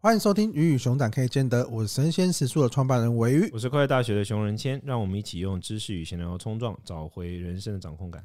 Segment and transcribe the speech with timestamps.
[0.00, 8.24] 欢迎收听《鱼与熊掌可以兼得》，我是神仙食宿的创办人韦鱼，我是快乐大学的熊仁谦，让我们一起用知识与闲聊冲撞，找回人生的掌控感。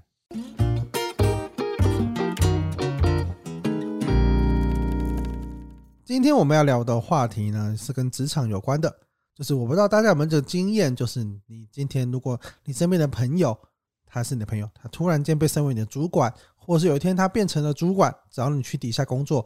[6.05, 8.95] 今天我们要聊的话题呢，是跟职场有关的，
[9.33, 13.57] 就是我不知道大家有没有这个经验，就是你今天如果你身边的朋友，
[14.05, 19.43] 他是你的朋友，他突然间被升为你的主管，或是有一天他变成了主管，找你去底下工作。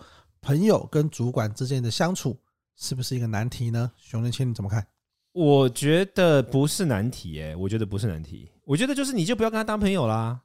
[0.47, 2.39] 朋友跟主管之间的相处
[2.77, 3.91] 是不是一个难题呢？
[3.97, 4.87] 熊仁谦你怎么看？
[5.33, 8.49] 我觉得不是难题，诶，我觉得不是难题。
[8.63, 10.39] 我觉得就是你就不要跟他当朋友啦，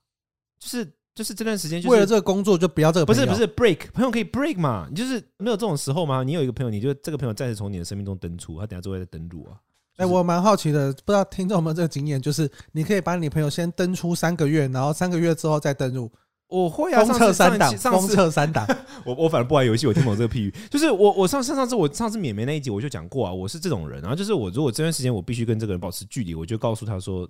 [0.59, 3.07] 就是就是这段时间，就是，为了这个工作就不要这个。
[3.07, 4.89] 不是不是 break 朋友可以 break 嘛？
[4.91, 6.25] 你就是没有这种时候吗？
[6.25, 9.57] 你有一个朋友，你就这个朋友暂时从你的生命中登出，他等下就会再登入啊。
[9.99, 16.11] 哎，我蛮好奇的，不知道听众有没有这个经验，就是你可以把你朋友先登出三个月，然后三个月之后再登入。
[16.53, 18.67] 我会啊，封测三档，封测三档。
[19.07, 27.29] 我 我反正不玩游戏，我听懂这个譬喻， 就是我我上上上次我上次免没那一集我就讲过啊，我是这种人，然后就是我如果这段时间我必须跟这个人保持距离，我就告诉他说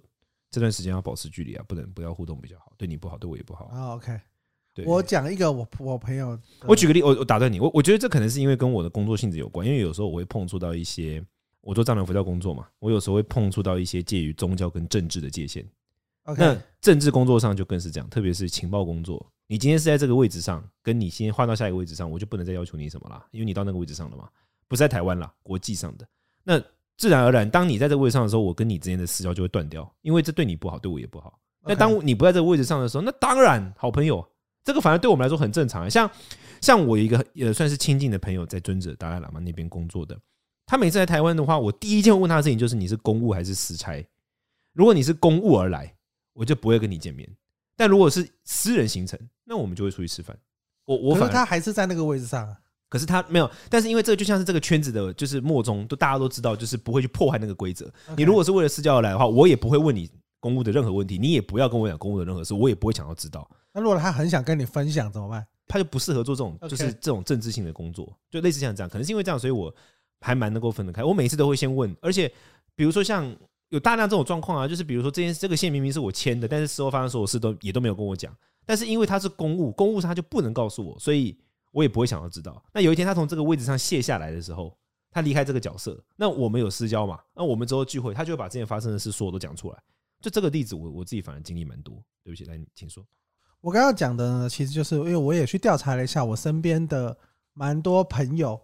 [0.51, 3.67] 这段时间要保持距离啊，不能不要互动比较好，对你不好，对我也不好。
[3.67, 4.19] 啊，OK，
[4.75, 11.25] 对，我讲一个我我朋友，我举个例，我我打断你，我我觉得这可能是因为跟我的工作性质有关，因为有时候我会碰触到一些，
[11.61, 15.65] 我做丈量佛教工作嘛，我有时候会碰触到一些介于宗教跟政治的界限。
[16.25, 19.25] 那政治工作上就更是这样，特别是情报工作。
[19.49, 24.29] 你今天是在这个位置上，跟你先换到下一个位置上，我就不能再要求你什么啦，因为你到那个位置上了嘛，
[24.67, 26.07] 不是在台湾啦，国际上的。
[26.43, 26.63] 那
[26.97, 31.39] 自然而然，当你在这个位置上的时候，我跟你之间的私交就会断掉，因为这对你不好，对我也不好。
[31.65, 34.27] 那当你不在这个位置上的时候，那当然好朋友，
[34.65, 35.91] 这个反而对我们来说很正常。
[35.91, 36.11] 像
[36.61, 40.19] 像我一个也算是亲近的朋友，在尊者达赖喇嘛那边工作的，
[40.65, 44.03] 他每次来台湾的话，我第一件问他的事情就是你是公务还是私差？
[44.73, 45.95] 如果你是公务而来。
[46.35, 47.29] 我就不会跟你见面，
[47.77, 50.37] 但如果是私人行程，那我们就会出去吃饭。
[50.85, 52.57] 我我反正他还是在那个位置上，
[52.89, 53.51] 可是他没有。
[53.69, 57.93] 但是因为这个就像是这个圈子的，就是默中都大家都知道，就是不会去破坏那个规则。
[58.17, 60.11] 你如果是为了私交而来的话，我也不会问你
[60.41, 63.49] 公务的任何问题，你也不要跟我讲公务的任何事，我也不会想要知道。
[63.73, 65.47] 那如果他很想跟你分享怎么办？
[65.69, 68.89] 他就不适合做这种就是这种政治性的工作，就类似像这样。
[68.91, 69.75] 可能是因为这样，所以我
[70.21, 71.05] 还蛮能够分得开。
[71.05, 72.33] 我每次都会先问，而且
[72.75, 73.37] 比如说像。
[73.73, 78.31] 有大量这种状况啊，就是比如说这件这个线明明是我签的，但是事后发生所有事都也都没有跟我讲。
[78.67, 81.35] 但是因为他是公务，公务上他就不能告诉我，所以
[81.71, 82.63] 我也不会想要知道。
[82.75, 84.77] 那有一天他从这个位置上卸下来的时候，
[85.11, 87.19] 他离开这个角色，那我们有私交嘛？
[87.35, 89.83] 那我们之后聚会，他就会把之前发生的事所有都讲出来。
[90.21, 91.95] 就这个例子，我我自己反而经历蛮多。
[92.23, 93.03] 对不起，来，你请说。
[93.63, 97.17] 我刚刚讲的呢，其实就是因为我也去调查了一下我身边的
[97.55, 98.61] 蛮多朋友。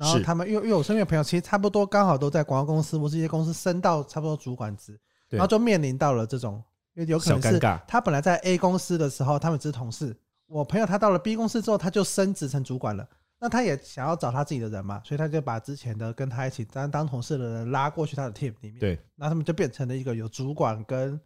[0.00, 6.54] 然后他们，因为因为我身边的朋友其实差不多刚好都在广告公司或是一些公司升到差不多主管职，然后就面临到了这种，
[6.94, 10.16] 因为有可能是他本来在 A 公司的时候，他们只是同事。
[10.46, 13.06] 我朋友他到了 B 公司之后，他就升职成主管了。
[13.38, 18.78] 那他也想要找他自己的人嘛，所以他就把之前的跟他一起当当同事的人拉过去他的 team 里面。
[18.78, 21.20] 对，那他们就变成了一个有主管跟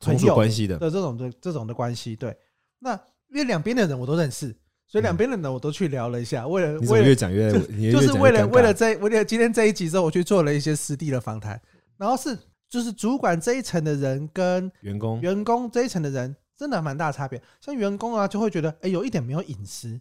[0.00, 2.14] 从属关系的的这种的这种的关系。
[2.14, 2.36] 对，
[2.78, 2.92] 那
[3.30, 4.54] 因为两边的人我都认识。
[4.88, 7.52] 所以两边的人我都去聊了一下， 为了为了 越讲越
[7.92, 11.60] 就是为了为了这为了今天这一集之后，我去做了一些实地的访谈，
[11.98, 12.36] 然后是
[12.70, 15.20] 就是主管这一层的人跟员工。
[15.20, 17.40] 员工这一层的人真的蛮大差别。
[17.60, 20.00] 像员工啊，就会觉得哎，有一点没有隐私，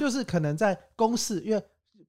[0.00, 1.62] 就是可能在公司，因为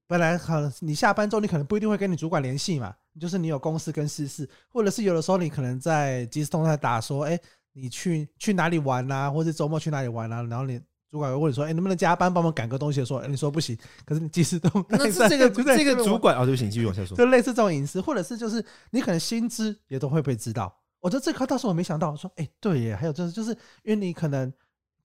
[0.08, 7.40] 本来可能你下班之后，你可能不一定会跟你主管联系嘛，就是你有公事跟私事，或者是有的时候你可能在即时通在打说，哎，
[7.74, 10.82] 你去去哪里玩啊，或者周末去哪里玩啊，然后你。
[11.14, 15.48] 主管会问你说：“哎，能不能加班帮忙赶个东西？”说：“哎，你说不行。”可是你即时都 那是这个
[15.78, 17.16] 这个主管啊，对不起，继续往下说。
[17.16, 20.76] 就类似这种隐私，或者是就是你可能薪资也都会被知道。
[21.00, 22.10] 我觉得这块倒是我没想到。
[22.10, 23.52] 我说：“哎，对耶，还有就是就是
[23.84, 24.52] 因为你可能。”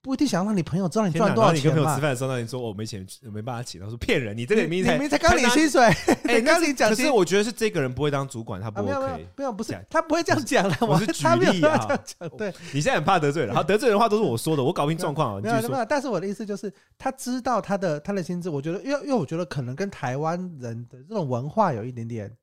[0.01, 1.59] 不一定想让你朋友知道你赚多少钱嘛。
[1.59, 3.81] 你跟朋友吃饭的时候，那你说我没钱，没办法请。
[3.81, 7.05] 他说骗人，你这个明明才刚领薪水，哎， 刚领奖金。
[7.05, 9.27] 可是我觉得是这个人不会当主管，他不 OK。
[9.35, 10.87] 没有，不是他不会这样讲的。
[10.87, 11.99] 我是举例啊。
[12.37, 15.41] 对，你现在很怕得罪人，好，得罪人的话都是我说的，我搞不清状况。
[15.41, 18.49] 没有没有，但是我的意思就是，他知道他的他的薪资。
[18.49, 22.33] 我觉得，因为因为我觉得可能跟台湾人的这种文化有一点点，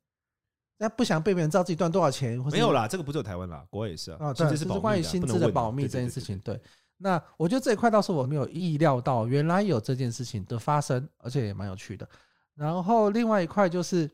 [0.77, 2.39] 那不想被别人知道自己赚多少钱。
[2.53, 4.35] 没有啦，这个不只有台湾啦，国外也是啊。
[4.35, 6.61] 对，是关于薪资的保密这件事情，对。
[6.99, 12.09] 那我觉得这一块倒是我没有意料到，原来有这件事情的发生，而且也蛮有趣的。
[12.55, 14.11] 然后另外一块就是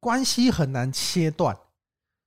[0.00, 1.54] 关系很难切断，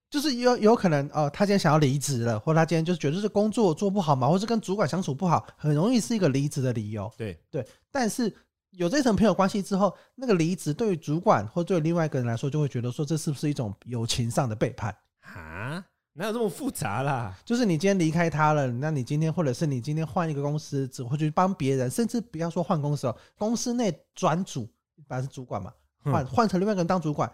[0.09, 7.12] 就是有有可能哦，他今天想要离职了，或他今天就是觉得是工作做不好嘛，或是跟主管相处不好，很容易是一个离职的理由。
[7.18, 8.31] 对对，但是
[8.71, 15.83] 有这层朋友关系之后，那个离职对于主管或对另外一个人来说，就会觉得说这是不是一种友情上的背叛啊？
[16.14, 17.34] 哪有这么复杂啦？
[17.46, 24.68] 就是你今天离开他了，那你今天或者是你今天换一个公司，只会去帮别人，甚至不要说换公司哦，公司内转组，
[25.08, 25.72] 本来是主管嘛，
[26.04, 27.32] 换换成另外一个人当主管，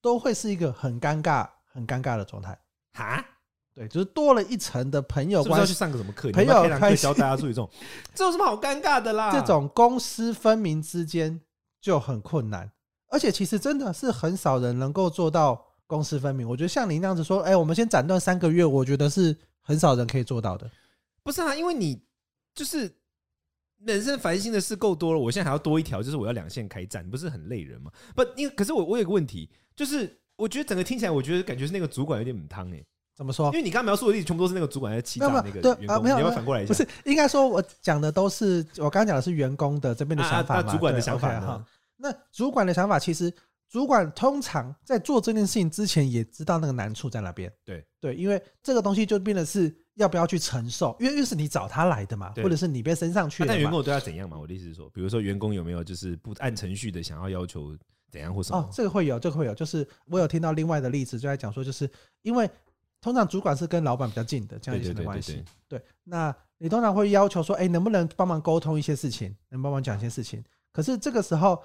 [0.00, 2.56] 都会是一个很尴尬、很尴尬的状态。
[2.92, 3.24] 哈，
[3.74, 5.66] 对，就是多了一层的朋友关系。
[5.66, 6.30] 是是要去上个什么课？
[6.30, 7.68] 朋友关系教大家注意这种，
[8.14, 9.32] 这有什么好尴尬的啦？
[9.32, 11.40] 这种公私分明之间
[11.80, 12.70] 就很困难，
[13.08, 16.48] 而且其实真的是很少人能够做到公私分明。
[16.48, 20.70] 我觉得像你那样子说，哎，我们先斩断三个月，我觉得是很少人可以做到的。
[21.24, 22.00] 不是啊，因为你
[22.54, 22.94] 就是。
[23.86, 27.92] 人生烦心的事够多了，我现在还要多一条，就是我要两线开战，不是很累人吗？
[28.12, 32.84] 不，因为可是我我有个问题，就是我觉得整个听起来，我觉得感觉是那个主管有点母汤哎，
[33.14, 33.46] 怎么说？
[33.50, 36.74] 因为你刚刚描述的例子全部都是那个主管在欺诈那个员工，啊、没有，你要反过来一下？
[36.74, 40.60] 不是，应该说我讲的都是我刚刚讲的是员工的这边的想法嘛？
[40.60, 41.64] 啊啊、那主管的想法哈，
[41.98, 43.32] 那主管的想法其实。
[43.68, 47.52] 主管通常在做这件事情之前，也知道那个难处在哪边。
[47.64, 53.48] 对对，因为这个东西就变得是要不要去承受，因为又是你找他来的嘛，或者是你被升上去的。
[53.48, 54.38] 但员工对他怎样嘛？
[54.38, 57.76] 我的意思是说，比如说员工有没有就是不按程序的想要要求
[58.10, 58.58] 怎样或什么？
[58.58, 59.54] 哦，这个会有，这个会有。
[59.54, 61.90] 就是我有听到另外的例子，就在讲说，就是
[62.22, 62.48] 因为
[63.02, 65.44] 通常主管是跟老板比较近的这样一层的关系。
[65.68, 70.42] 对，那你通常会要求说，哎，能不能帮忙沟通一些事情，能帮忙讲一些事情？
[70.72, 71.62] 可是这个时候。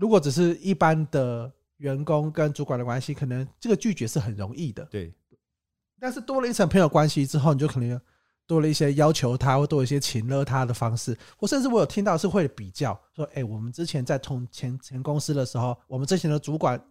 [0.00, 4.82] 如果只是一般的员工跟主管的关系，可能这个拒绝是很容易的。
[4.86, 5.12] 对，
[6.00, 8.00] 但是多了一层朋友关系之后，你就可能
[8.46, 11.14] 多了一些要求他，或多一些请了他的方式。
[11.38, 16.82] 我甚至我有听到是会比较说：“哎，我们之前在同前前公司的时候，我们之前的主管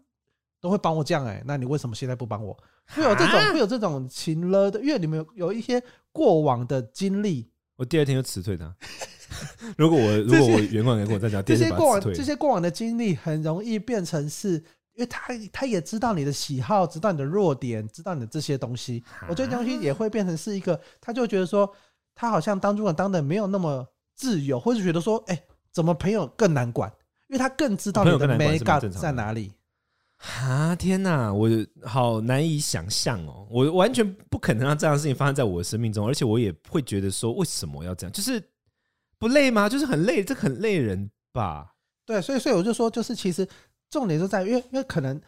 [0.61, 2.55] 都会帮我这样，哎，那你为什么现在不帮我？”
[2.93, 7.49] 会有这种会有这种情了的，因为你们有有一些过往的经历。
[7.75, 8.75] 我第二天就辞退他。
[9.77, 14.53] 如果我如果我员工给我在讲，这些过往这些过往的经历很容易变成是，
[14.93, 21.71] 因为他他也知道你的喜好，知道你的弱点，知道你的这些东西，我这些东西也会变成是一个，他就觉得说，
[22.15, 25.41] 他好像当主管当的没有那么自由，或者觉得说，哎，
[25.71, 26.91] 怎么朋友更难管？
[27.27, 29.51] 因为他更知道你的美感在哪里。
[30.17, 31.49] 啊天哪，我
[31.83, 38.11] 好难以想象哦，我完全不可能让这样的事情发生在我的生命中，而且我也会觉得说，为什么要这样？
[38.11, 38.43] 就是。
[39.19, 39.69] 不累吗？
[39.69, 41.75] 就是很累，这很累人吧？
[42.05, 43.47] 对，所以所以我就说，就是其实
[43.89, 45.21] 重点就在于，因为因为可能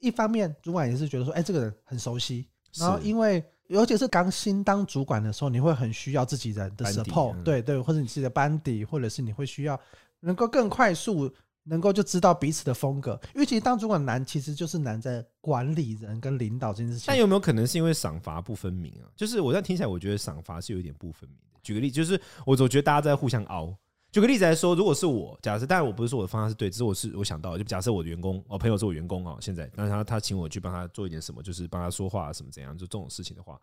[0.00, 9.80] 一方面主管也是觉得说，哎，这个人很熟悉，然后因为尤其是刚新当主管的时候，你会很需要自己人的 support，对对，或者你自己的班底，或者是你会需要
[10.20, 11.32] 能够更快速。
[11.68, 17.06] 能够就知道彼此的风格，因为其实当主管难，其实就是难在管理人跟领导这件事情。
[17.08, 19.10] 但有没有可能是因为赏罚不分明啊？
[19.16, 21.55] 就是我在听起来，我觉得赏罚是有一点不分明的。
[21.66, 23.76] 举个例，就是我总觉得大家在互相凹。
[24.12, 33.60] 举个例子来说，如果是我，假设，当然我不是说我的方向是对，只是我是我想到，就假设我的员工，我朋友是我员工啊，现在，那他他请我去帮他做一点什么，就是帮他说话什么怎样，就这种事情的话，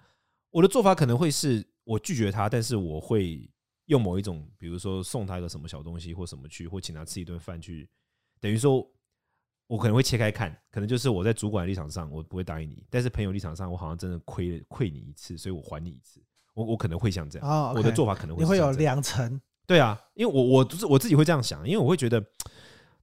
[0.52, 3.50] 我的做法可能会是我拒绝他，但是我会。
[3.88, 7.86] 用某一种，比如说送他一个什么小东西或什么去，或请他吃一顿饭去，
[8.40, 8.90] 等于说，
[9.68, 16.24] 我可能会切开看，可能就是我在主管的立场上，我不会答应你，但是朋友立场上，我好像真的亏了亏你一次，所以我还你一次，
[16.54, 22.24] 我我可能会像这样，哦 okay、我的做法可能会你会有两层，对啊，因为我我就是我自己会这样想，因为我会觉得，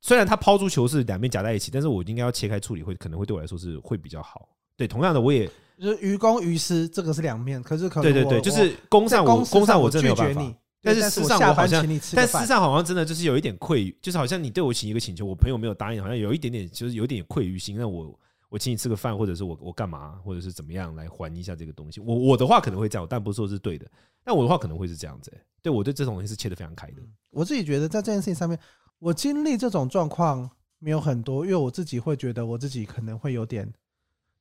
[0.01, 4.49] 虽然他抛出球是两边夹在一起，但是我应该要切开处理，会可能会对我来说是会比较好。
[4.77, 10.55] 对，同样的，我也就是于公于私，这个是两面，可是可能对对对，就是公上我公上我真的没有办法。
[10.83, 17.77] 但是私上我好像，但私上好像真的就是有一点愧，就是好像你对我请一个请求，我朋友没有答应，好像有一点点就是有点愧于心。
[17.77, 18.19] 那我
[18.51, 22.01] 我请你吃个饭，或者是我我干嘛，或者是怎么样来还一下这个东西。
[22.01, 23.91] 我我的话可能会这样，但不是说是对的。
[24.23, 25.33] 但我的话可能会是这样子。
[25.63, 27.01] 对我对这种东西是切得非常开的。
[27.31, 28.59] 我自己觉得在这件事情上面，
[28.99, 33.73] 我经历这种状况没有很多，因为我自己会觉得我自己可能会有点。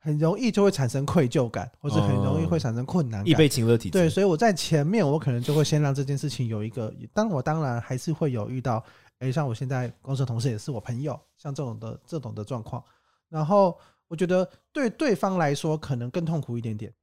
[0.01, 3.29] 很容易就会产生愧疚感，或者很容易会产生困难感。
[3.29, 3.89] 易被情乐体。
[3.89, 6.89] 对，所以我在前面，我可能就会先让这件事情有一个。
[7.13, 8.81] 当我当然还是会有遇到，
[9.17, 12.81] 诶，像我现在公司的同事也是我朋友，像这种的这种的状况。
[13.27, 13.77] 然后
[14.09, 16.93] 我觉得对对方来说可能更痛苦一点点。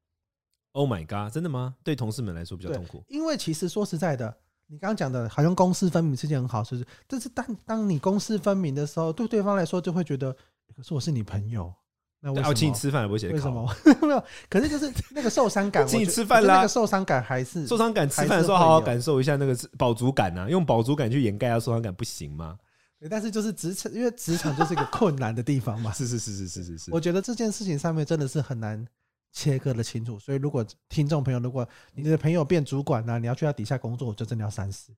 [0.73, 1.77] Oh my god，真的吗？
[1.83, 3.03] 对同事们来说比较痛苦。
[3.09, 4.37] 因为其实说实在的，
[4.67, 10.31] 你刚刚讲的好像公私分明是件很好事，但是当当你公私分明的时候，对对方来说就会觉得，
[10.77, 11.73] 可是我是你朋友。
[12.21, 13.65] 那我请你吃饭，也不会写为什么？
[14.03, 15.87] 没有，可是就是那个受伤感。
[15.89, 18.09] 请你吃饭啦，那个受伤感还是受伤感。
[18.09, 22.59] 吃饭的时候好好感受一下那个饱足感啊，用饱足感去掩盖下受伤感不行吗？
[22.99, 25.93] 对，但是就是职场，因为职场就是一个 困难的地方嘛。
[25.93, 26.91] 是是是是是是是。
[26.93, 28.85] 我觉得这件事情上面真的是很难
[29.33, 34.93] 切割的清楚，所以如果听众朋友，如果你的朋友变主管啊，你要去他底下工作，我就真的要三思。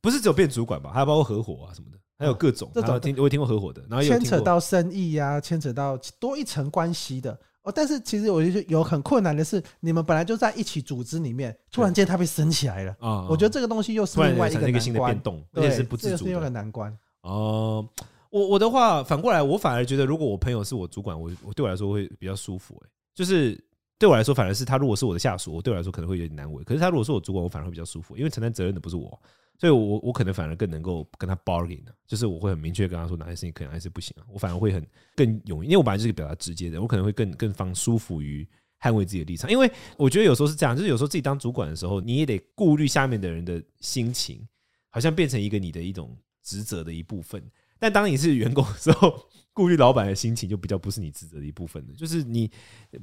[0.00, 0.90] 不是只有变主管吧？
[0.92, 1.98] 还有包括合伙啊什么的。
[2.18, 7.32] 还有各种，这种听我也听过合伙的，然后牵扯到生意呀，牵扯到多一层关系的
[7.62, 7.72] 哦。
[7.74, 13.26] 但是其实我觉得有很困难的是，你们本来就在一起组织里面，突然间他被升起来了啊！
[13.30, 16.94] 我觉得这个东西又是另外一个新的变动，而且是不自主的，这是一个难关。
[17.22, 17.86] 哦，
[18.30, 22.80] 我我的话反过来，我反而觉得，如果我朋友是我主管，我我对我来说会比较舒服。
[22.84, 23.62] 哎，就是
[23.98, 26.64] 对我来说，反而是他如果是我的下属，我对我来说可能会有点难为。
[26.64, 29.20] 可是他如果是我主管，我反而会比较舒服，因为承担责任的不是我，
[29.58, 34.24] 所以我我可能反而更能够跟他 bargain，就是我会很明确跟他说哪些事情可能还是不行啊。
[34.32, 38.48] 我反而会很更勇，因为我本来就是一个表达直接的，我可能会更更方舒服于
[38.80, 39.50] 捍卫自己的立场。
[39.50, 44.40] 因为我觉得有时候是这样，就是有时候自己当主管的时候，你也得顾虑下面的人的心情，
[44.88, 46.16] 好像变成一个你的一种
[46.50, 47.40] 职责的一部分。
[47.78, 49.16] 但当你是员工的时候，
[49.52, 51.94] 顾虑老板的心情就比较不是你职责的一部分了。
[51.94, 52.50] 就是你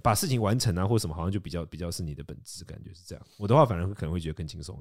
[0.04, 3.26] 把事情完成啊，或什么，好像就比较比较是你的本质，感觉是这样。
[3.38, 4.78] 我的话，反而可能会觉得更轻松。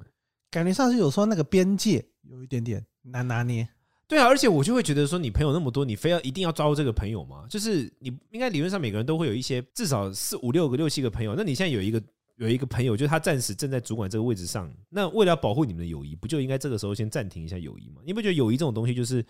[0.51, 3.69] 感觉上是有时候那个边界有一点点难拿捏。
[4.09, 7.47] 对啊，而且我就会觉得说，你朋友那么多，你非要一定要招这个朋友吗？
[7.49, 11.35] 就是你应该理论上每个人都会有一些至少四五六个、六七个朋友。
[11.35, 12.03] 那你现在有一个
[12.37, 18.01] 有一个朋友，就是他暂时正在主管这个位置上，那为了要保护你们的友谊，不就应该这个时候先暂停一下友谊吗？
[18.05, 19.25] 你不觉得友谊这种东西就是？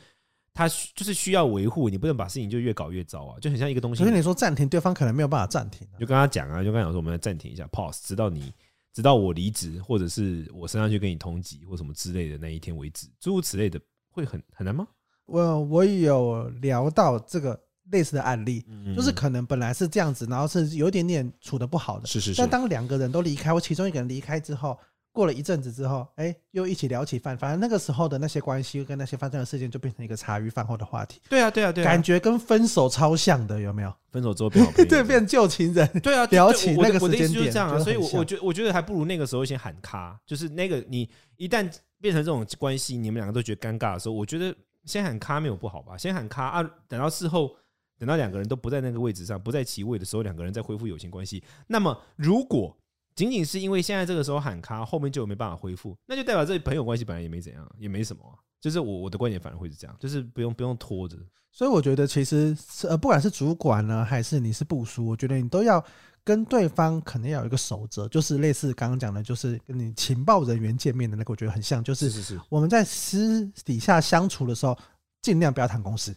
[0.58, 4.02] 他就是需要维护，你不能把事情就越搞越糟啊，就很像一个东西。
[4.02, 5.86] 所以你说暂停，对方可能没有办法暂停。
[6.00, 8.50] 就跟他讲啊，就跟他讲说，我们要暂停一下，pause，直到你，
[8.94, 13.78] 直到我离职，或者是我升上去跟你同级或什么之类的那一天为止，诸如此类的，
[14.10, 14.88] 会很很难吗？
[15.26, 18.64] 我我有聊到这个类似的案例，
[18.94, 22.40] 就是可能本来是这样子，然后是有一点点处的不好的，是是是。
[22.40, 24.78] 但当两个人都离开，或其中一个人离开之后。
[25.12, 31.22] 过了一阵子之后，哎，又一起聊起饭，反正那个时候的那些关系跟那些发生的事件，就变成一个茶余饭后的话题。
[31.26, 33.90] 对啊，对啊，对啊，感觉跟分手超像的，有没有？
[34.10, 35.88] 分手之后变好朋友， 对，变旧情人。
[36.02, 37.78] 对啊，聊起那个时间点，我的意思就是这样啊。
[37.78, 41.66] 所以，我我觉我觉得还不如那个时候先喊卡，就是那个你一旦
[41.98, 45.96] 变成这种关系，你们两个都觉得尴尬的时候，我觉得先喊卡没有不好吧？
[45.96, 47.56] 先喊卡啊，等到事后，
[47.98, 51.42] 等到两个人都不在那个位置上，不在其位的时候，两个人再恢复友情关系。
[51.66, 52.76] 那么如果
[53.14, 58.36] 仅仅是因为现在这个时候喊卡，后面就没办法恢复，那就代表这朋友关系本来也没怎样，也没什么、啊。
[58.60, 61.16] 就是我我的观点反而会是这样，就是不用不用拖着。
[61.52, 62.54] 所以我觉得其实
[62.86, 65.82] 呃，不管是主管呢，还是你是部署，我觉得你都要
[66.22, 74.76] 跟对方可能要有一个守则，就是类似刚刚讲的，就是跟你情报人员见面的那个，我觉得很像，就是我们在私底下相处的时候，
[75.22, 76.14] 尽量不要谈公事。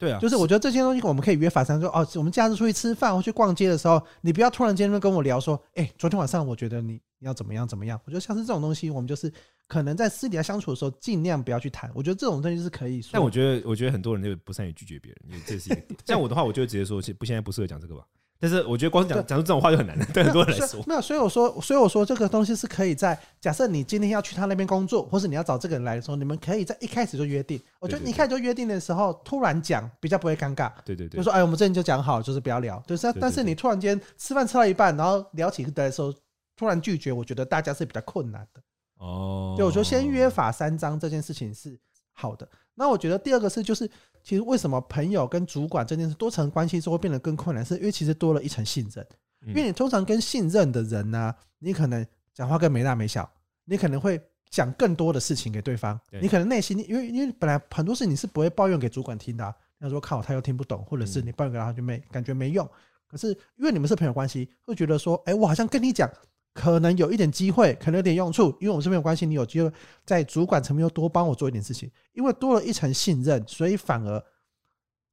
[0.00, 8.00] 对啊，就是我觉得这些东西我们可以约法三章，说哦，我们假日出去吃饭或去逛街的时候，你不要突然间跟我聊说，哎，昨天晚上我觉得你你要怎么样怎么样。
[8.06, 9.30] 我觉得像是这种东西，我们就是
[9.68, 11.90] 可能在私底下相处的时候，尽量不要去谈。
[11.94, 13.10] 我觉得这种东西是可以说。
[13.12, 16.00] 但我觉得，我觉得很多人就不善于拒绝别人，因为这是一个点。
[16.06, 18.06] 像我的话，我就直接说，不，现在不适合讲这个吧。
[18.42, 20.82] 但是我觉得光讲讲出这种话就很难了，对很多人来说。
[20.86, 27.60] 没有，所以我说，所以我说这个东西是可以在假设你今天要去他那边工作，或是你要找这个人来的时候，你们可以在一开始就约定。
[27.80, 30.72] 我觉得你一开始就约定的时候，突然讲比较不会尴尬。
[30.86, 32.82] 对对对，就说哎，我们之前就讲好，就是不要聊。
[32.86, 36.10] 就是，但是你突然间吃饭吃到一半，然后聊起的时候
[36.56, 38.62] 突然拒绝，我觉得大家是比较困难的。
[38.96, 41.78] 哦，对，我觉得先约法三章这件事情是
[42.12, 42.48] 好的。
[42.74, 43.90] 那我觉得第二个是就是。
[44.22, 47.64] 其实为什么朋友跟主管这件事多层关系之后会变得更困难？
[47.64, 49.06] 是因为其实多了一层信任。
[49.46, 53.26] 因为你通常跟信任的人呢、啊，你可能讲话更没大没小，
[53.64, 55.98] 你可能会讲更多的事情给对方。
[56.20, 62.68] 你可能内心因为因为本来很多事你是不会抱怨给主管听的、啊，他说靠他又听不懂，或者是你抱怨给他就没感觉没用。
[63.06, 66.08] 可是因为你们是朋友关系，会觉得说，哎，我好像跟你讲。
[66.52, 69.24] 可能有一点机会，可能有点用处，因为我们是没有关系。
[69.24, 69.72] 你有机会
[70.04, 74.22] 在主管层面又多帮我做一点事情，因为多了一层信任，所以反而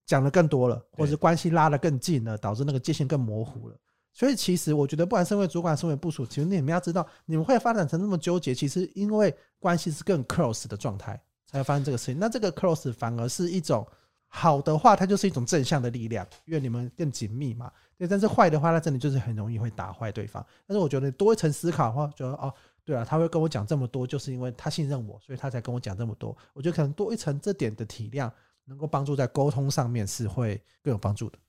[0.06, 3.76] 讲的更多了，或者关系拉得更近了，导致那个界限更模糊了。
[4.14, 12.18] 所以其实我觉得，不管身为主管，身为部署，其实你们要知道，你们会发展成那么纠结，其实因为关系是更 close 的状态，才会发生这个事情。
[12.18, 13.86] 那这个 close 反而是一种
[14.28, 17.72] 好的话，它就是一种正向的力量，因为你们更紧密嘛。
[17.98, 20.46] 对，但是坏的话，那真的就是很容易会打坏对方。
[20.68, 22.54] 但是我觉得多一层思考的话，觉得哦，
[22.84, 26.38] 对啊，他会跟我讲这么多，就是因为他信任我，所以他才跟我讲这么多。
[26.54, 28.32] 我觉得可能多一层这点的体谅，
[28.66, 31.40] 能够帮助在沟通上面是会更有帮助的。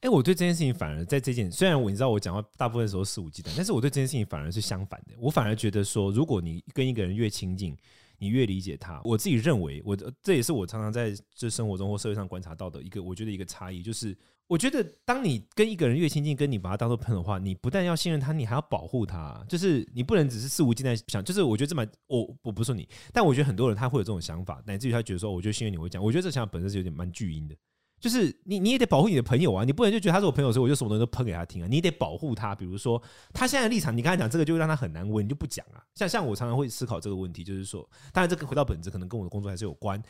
[0.00, 5.14] 哎，我对这件事情反而在这件，虽然我你知道我讲话大部分时候肆无忌惮，但是我对这件事情反而是相反的。
[5.18, 7.76] 我反而觉得说，如果你跟一个人越亲近，
[8.18, 14.16] 你越理解他，我自己认为，我这也是我常常在这生活中或社会上观察到的一个，我觉得一个差异就是。
[14.48, 19.44] 我觉得，当你跟一个人越亲近，跟你把他当做朋友的话，你不但要信任他，你还要保护他。
[19.46, 21.22] 就是你不能只是肆无忌惮想。
[21.22, 26.02] 就是我觉得这么，我我不是说你，但我觉得很多人他会有这种想法，乃至于他觉得说，我就信任你，会讲。
[26.02, 27.54] 我觉得这想法本身是有点蛮巨婴的。
[28.00, 31.66] 就是你你也得保护你的朋友啊，你不能就觉得他是我朋友，所以我就什么东西都喷给他听啊。
[31.68, 33.02] 你得保护他，比如说
[33.32, 35.82] 他现在的立场，你刚才讲这个就会让他很难为，你就不讲啊。
[35.94, 40.00] 像像我常常会思考这个问题，就是说，当然这个回到本质，可能跟我的工作还是有关。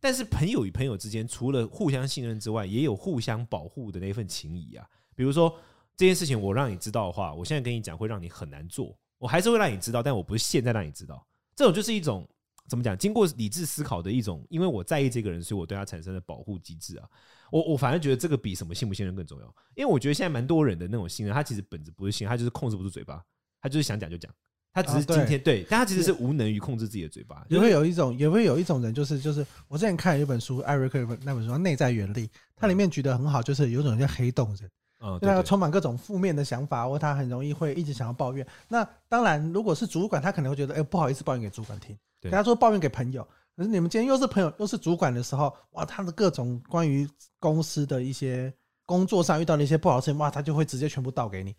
[0.00, 4.86] 但是朋友与朋友之间，除了互相信任之外，也有互相保护的那份情谊啊。
[5.16, 5.52] 比如说
[5.96, 11.26] 这件事情，我让你知道的话，我现在跟你讲会让你很难做，我还是会让你知道，但我不是现在让你知道。
[11.56, 12.28] 这种就是一种
[12.68, 12.96] 怎么讲？
[12.96, 17.08] 经过理智思考的一种，因为我在意这个人，所以我对他产生了保护机制啊。
[17.50, 23.22] 我我反而觉得这个比什么信不信任更重要，因为我觉得现在蛮多人的那种信任，他其实本质不是信任，他就是控制不住嘴巴，
[23.60, 24.32] 他就是想讲就讲。
[24.72, 27.46] 他只是今天、啊、对，对，但他其实是无能于控制自己的嘴巴。
[27.48, 34.68] 也会有一种，也会有一种人，就是就是，我之前看了一本书，艾瑞克那本书《内在原理》，它里面举得很好，就是有一种叫黑洞人，
[35.04, 38.46] 嗯，对，他充满各种负面的想法，或他很容易会一直想要抱怨。
[38.68, 43.22] 那当然，如果是主管，他可能会觉得，哎，不好意思抱怨给主管听，跟他说抱怨给朋友。
[43.56, 47.08] 可是你们今天又是朋友又是主管的时候，哇，他的各种关于
[47.38, 48.52] 公司的一些
[48.86, 51.54] 工作上遇到的一些不好的事情，哇，他就会直接全部倒给你。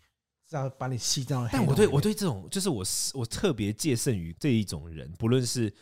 [0.48, 1.48] 这样把你吸掉。
[1.50, 2.84] 但我对我对这种，就是我
[3.14, 5.72] 我特别戒慎于这一种人，不论是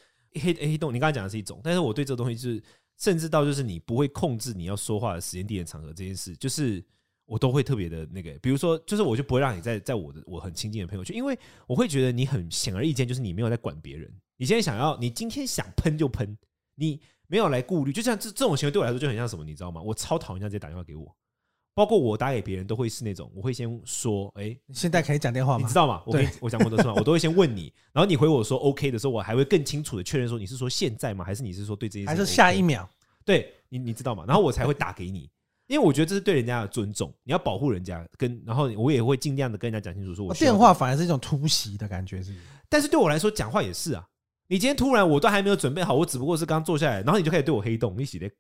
[0.41, 2.63] 黑黑洞，你刚才讲的是一种，但是我对这个东西就是，
[2.97, 6.83] 甚至到就是你不会控制你要说话的时间、地点、场合这件事，就是
[7.27, 16.37] 我都会特别的那个，比如说，就是我就不会让你在在我的我很亲近的朋友圈，因为我会觉得你很显而易见，就是你没有在管别人，你现在想要，你今天想喷就喷，
[16.75, 19.81] 你没有来顾虑，就像这这种行为对我来说就很像什么，你知道吗？
[19.81, 21.15] 我超讨厌人家直接打电话给我。
[21.77, 25.67] 包括我打给别人都会是那种，我会先说，哎、欸，现在可以讲电话吗？
[25.67, 26.01] 你知道吗？
[26.07, 26.95] 我跟我讲过多次吗？
[26.97, 31.25] 我都会先问你，然后你回我说 OK 的时候，我还会更清楚的确认说你是说现在吗？
[31.25, 32.17] 还是你是说对这件事，OK？
[32.17, 32.89] 还是下一秒？
[33.25, 34.25] 对你，你知道吗？
[34.25, 35.29] 然后我才会打给你，
[35.67, 38.07] 因为我觉得这是对人家的尊重，你要保护人家。
[38.17, 42.45] 跟然后我也会尽量的跟人家讲清楚，说我电话反而是一种突袭的感觉，是不是？
[42.69, 44.05] 但是对我来说，讲话也是啊。
[44.47, 48.31] 你今天突然我都还没有准备好，我只不过是刚坐下来，然后你就开始对我黑洞，你洗的，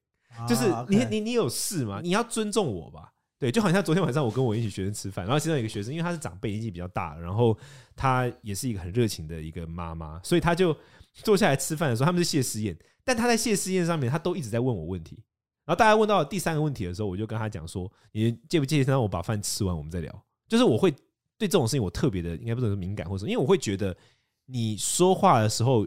[0.46, 2.00] 就是你你你有事吗？
[2.02, 3.10] 你要尊重我吧。
[3.38, 7.56] 对，就好像昨天晚上我跟我一起学生吃饭，然后其中有一个学生，因为他是长辈，年纪比较大，然后
[7.96, 10.74] 他也是一个很热情的一个妈妈，所以他就
[11.12, 15.18] 坐下来吃饭的时候，他们是谢师宴，但他在谢师宴上面，他都一直在问我问题，
[15.64, 20.90] 然后大家问到第三个问题的时候，我就跟他讲说：“你介不介意让我把饭吃完，我们再聊？”就是我会
[21.38, 23.96] 对这种事情我特别的，应该不能说敏感，或者说，因为我会觉得
[24.46, 25.86] 你说话的时候。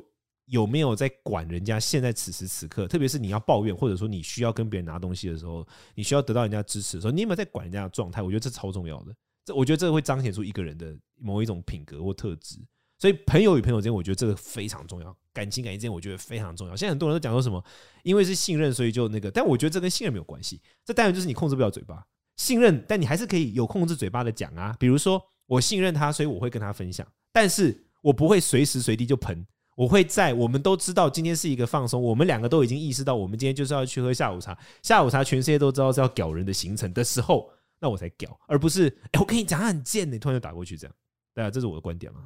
[0.49, 1.77] 有没有在管人家？
[1.77, 8.21] 现在此时此刻，特别是你要抱怨，或者说你需要跟别人拿东西的时候，你需要得到人家支持的时候，你有没有在管人家的状态？
[8.21, 9.13] 我觉得这超重要的。
[9.43, 12.61] 这我觉得这个会彰显出一个人的某一种品格或特质。
[12.99, 15.15] 所以朋友与朋友之间，我觉得这个非常重要。
[15.33, 16.75] 感情感情之间，我觉得非常重要。
[16.75, 17.63] 现在很多人都讲说什么，
[18.03, 19.29] 因为是信任，所以就那个。
[19.29, 20.59] 但我觉得这跟信任没有关系。
[20.83, 22.03] 这当然就是你控制不了嘴巴，
[22.37, 24.75] 信任，但你还是可以有控制嘴巴的讲啊。
[24.79, 29.45] 比如说，我信任他，所以我会跟他分享，但是我不会随时随地就喷。
[29.75, 37.47] 我会在我们都知道今天是一个放松，我们两个都已经意识到我们今天就是要去喝下午茶，下午茶全世界都知道是要屌人的行程的时候，
[37.79, 40.95] 那我才屌，而不是哎，我跟你讲他很贱，你突然就打过去这样，
[41.35, 42.21] 对啊，这是我的观点嘛。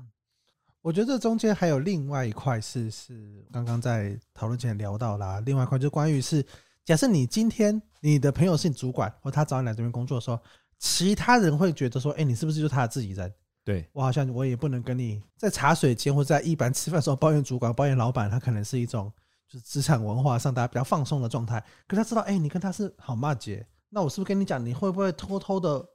[0.82, 6.44] 我觉得这中间还有另外一块是是刚刚在讨论前聊到啦，另外一块就关于是
[6.84, 10.40] 假设你今天你的朋友是你主管，或他找你来这边工作的时候，
[10.80, 13.32] 其他人会觉得说，哎，你是不是就是他的自己人？
[13.64, 19.14] 对，我好像我也不能跟你在茶水间或在一般吃饭的时候抱怨主管、抱怨老板，他可能是一种
[19.48, 21.64] 就是职场文化上大家比较放松的状态。
[21.88, 25.86] 可他知道，哎，你跟他是好骂姐，那我是不是跟你讲，你会不会偷偷的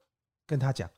[0.47, 0.89] 跟他讲？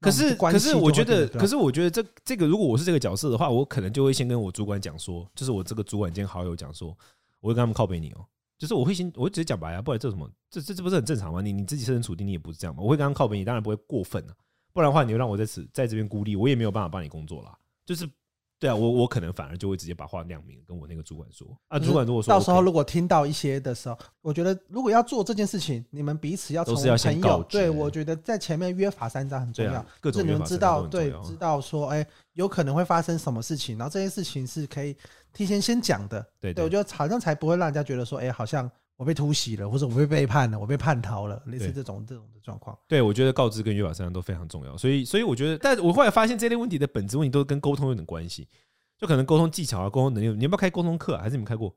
[0.00, 6.96] 可是，可是我觉得，可是我觉得这这个，如果我是这个角色的话，我可能就会先跟我主管讲说，就是我这个主管兼好友讲说，
[7.40, 8.24] 我会跟他们靠边你哦，
[8.56, 11.40] 就是我会先，我会直接讲白啊，不然这什么，这这这不是很正常吗？
[11.40, 14.34] 你你自己设身处地，你也不是这样嘛，我会跟他们靠边你，当然不会过分啊。
[14.72, 17.58] 不然的话，你就让我在此在这边孤立，我也没有办法帮你工作啦。
[17.84, 18.08] 就是，
[18.60, 21.78] 对啊，我我可能反而就会直接把话亮明，跟我那个主管说啊。
[21.78, 27.42] 主管如果说，到时候如果听到一些的时候，我觉得如果要做这件事情，你们彼此要从朋友。
[27.44, 34.96] 对，我觉得在前面约法三章很重要，就是你们知道，对，知道说，哎，有可能会发生什么事情，然后这件事情是可以
[35.32, 36.26] 提前先讲的。
[36.40, 38.70] 对，对我觉得好像才不会让人家觉得说，哎，好像。
[38.98, 42.76] 我被突袭了，或者我被背叛了，我被叛逃了，类似这种这种的状况。
[42.88, 44.76] 对，我觉得告知跟约法三章都非常重要。
[44.76, 48.48] 所以，所以我觉得，但我后来发现这类问题的本质问题都跟沟通有点关系，
[48.98, 50.28] 就可能沟通技巧啊，沟通能力。
[50.36, 51.22] 你要不要开沟通课啊？
[51.22, 51.72] 还是你们开过？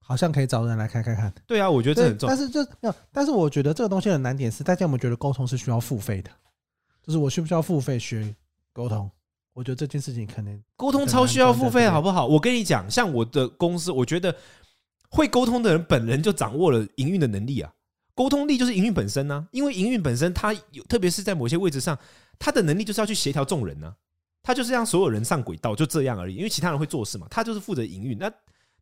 [0.00, 1.32] 好像可以找人来开开看。
[1.46, 2.34] 对啊，我觉得这很重要。
[2.34, 6.32] 但是就没有，但是我觉得这个东西的难点是，大家有没有觉得沟通是需要付费的？
[7.00, 8.34] 就是我需不需要付费学
[8.72, 9.08] 沟通？
[9.52, 12.26] 我觉得这件事情可能沟通超需要付费，好不好？
[12.26, 14.34] 我跟你讲，像我的公司，我觉得。
[15.10, 17.72] 会沟通的人本人就掌握了营运的能力啊，
[18.14, 21.98] 沟通力就是营运本身呢、因为营运本身，它有特别是在某些位置上，
[22.38, 23.94] 它的能力就是要去协调众人呢、啊，
[24.42, 26.36] 他就是让所有人上轨道，就这样而已。
[26.36, 28.16] 因为其他人会做事嘛，他就是负责营运。
[28.16, 28.30] 那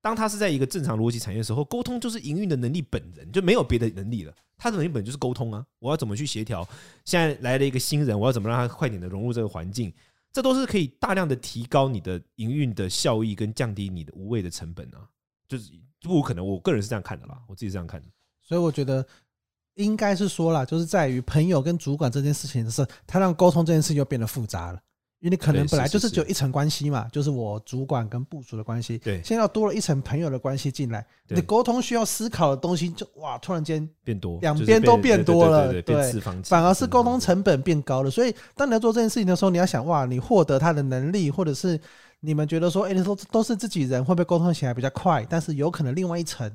[0.01, 4.33] 当他是在一个正常逻辑产业的时候，沟通就是营运的能力本人，就没有别的能力了。
[4.57, 6.67] 他的能力本就是沟通啊，我要怎么去协调？
[7.05, 9.93] 现在来了一个新人，我要怎么让他快点的融入这个环境？
[10.33, 15.03] 这都是可以大量的提高你的营运的效益，跟降低你的无谓的成本啊，
[15.49, 15.73] 就是。
[16.01, 18.07] 不可能，我个人是这样看的啦，我自己是这样看的。
[18.41, 19.05] 所以我觉得
[19.75, 24.79] 应该是说啦，就是在于朋友跟主管这件事情的时候，他让沟通这件事情又变得复杂了。
[25.19, 28.97] 因为你可能本来就是只有一层关系嘛，就是我主管跟部署的关系。
[28.99, 36.13] 对，现在要多了一层朋友的关系进来，你沟通需要思考的东西就哇，突然间变多，两边都变多了，对，
[36.45, 38.11] 反而是沟通成本变高了。
[38.11, 41.77] 所以当你要做这件事情的时候，你要想哇，你获得他的能力，或者是
[42.21, 45.25] 你们觉得说，哎，你说都是自己人，会不会沟通起来比较快？
[45.29, 46.51] 但是有可能另外一层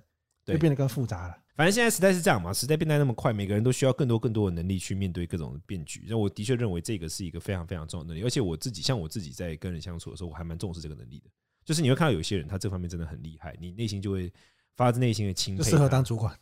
[0.45, 1.37] 就变得更复杂了。
[1.55, 6.05] 反正现在时代是这样嘛，时代变得那么快，每个人都需要更多更多的能力去面对各种变局。
[6.09, 11.29] 那我的确认为这个是一个非常非常重要的能力，而且我自己像我自己在跟人相处的时候，我还蛮重视这个能力的。
[11.63, 14.33] 就是你会看到有些人他这方面真的很厉害，你内心就会
[14.75, 15.63] 发自内心的钦佩。
[15.63, 16.37] 适合当主管，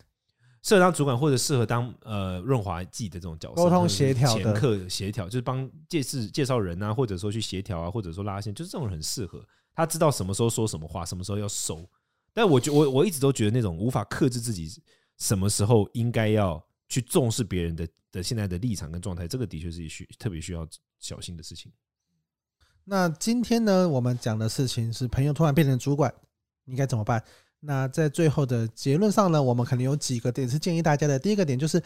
[0.61, 9.43] 适合当主管，或者适合当呃润滑剂的这种角色，沟通协调、前客协调，就是帮介绍介绍人啊，或者说去协调啊，或者说拉线，就是这种人很适合。
[9.73, 11.87] 他知道什么时候说什么话，什么时候要收。
[12.33, 14.81] 但我觉我我一直都觉得那种无法克制自己。
[15.17, 19.27] 什么时候应该要去重视别人的的现在的立场跟状态？
[19.27, 21.71] 这个的确是需特别需要小心的事情。
[22.85, 26.11] 那今天呢，我们讲的事情是朋友突然变成主管，
[26.65, 27.23] 你该怎么办？
[27.61, 31.17] 那在最后的结论上呢，我们可能有几个点是建议大家的。
[31.17, 31.81] 第一个点就是，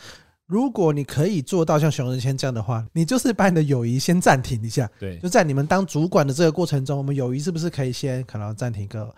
[0.47, 4.89] 如果你可以做到像熊仁谦这样的话，你就是把你的友谊先暂停一下。
[4.99, 9.13] 对，就在你们当主管的这个过程中，我们友谊是不是可以先可能暂停个？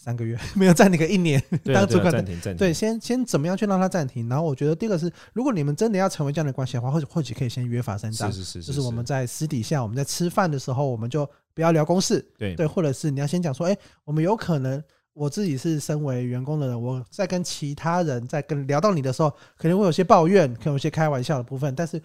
[0.00, 1.42] 三个月 没有暂停个一年
[1.74, 4.28] 当主管暂停，对，先先怎么样去让他暂停？
[4.28, 14.80] 然后我觉得第二个是，如果你们真的要成为这样的关系的话，或许或许可以先约法三章，就是我们在私底下我们在吃饭的时候，我们就不要聊公事，对对，或者是你要先讲说，哎，我们有可能
[15.18, 22.00] 我自己是身为员工的人，我在跟其他人在跟聊到你的时候，可能会有些抱怨，可能有些开玩笑的部分，但是。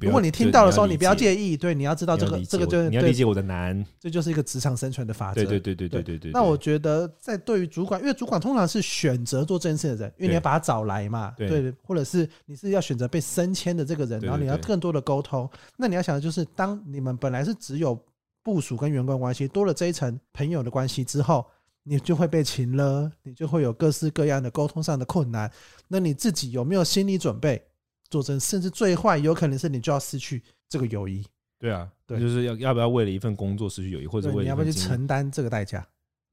[0.00, 5.44] 如果你听到的时候，你不要介意，对，你要知道这个这个就是你要理解我的难，这就是一个职场生存的法则。
[5.44, 6.32] 对对对对对对对。
[6.32, 15.46] 那我觉得，在对于主管，因为主管通常是选择做这件事的人，因为你要把他找来嘛，对，或者是你是要选择被升迁的这个人，然后你要更多的沟通。
[15.76, 17.94] 那你要想的就是，当你们本来是只有
[18.42, 21.44] 部署跟员工关系，多了这一层朋友的关系之后，
[21.84, 25.50] 你就会被擒了，你就会有各式各样的沟通上的困难。
[25.86, 27.62] 那你自己有没有心理准备？
[28.10, 31.24] 做成，甚至最坏有可能是你就要失去这个友谊。
[31.58, 35.84] 对啊，对，就是要要不要为了一份工作失去友谊，或者为了你要不要去承担这个代价？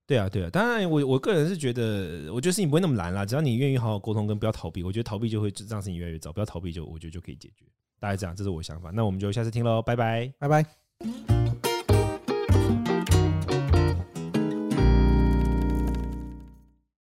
[0.05, 0.49] 对啊，对啊。
[0.49, 3.25] 当然，我我个人是觉得，我觉得事情不会那么难啦。
[3.25, 6.31] 只要你愿意好好沟通，跟不要逃避，我觉得逃避就会让事情越来越糟。
[6.31, 7.65] 不要逃避，就我觉得就可以解决。
[7.99, 8.91] 大概这样，这是我的想法。
[8.91, 11.40] 那我们就下次听喽，拜拜，拜拜。